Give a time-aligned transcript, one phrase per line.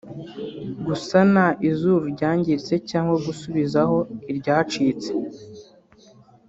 [0.85, 3.97] gusana izuru ryangiritse cyangwa gusubizaho
[4.31, 5.09] iryacitse